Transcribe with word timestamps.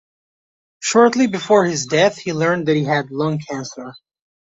Shortly 0.79 1.27
before 1.27 1.63
his 1.65 1.85
death 1.85 2.17
he 2.17 2.33
learned 2.33 2.67
that 2.67 2.75
he 2.75 2.85
had 2.85 3.11
lung 3.11 3.37
cancer. 3.37 3.93